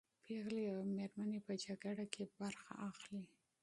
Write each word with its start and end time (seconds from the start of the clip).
پېغلې 0.23 0.65
او 0.75 0.81
مېرمنې 0.95 1.39
په 1.47 1.53
جګړه 1.65 2.05
کې 2.13 2.23
برخه 2.39 2.73
اخلي. 2.89 3.23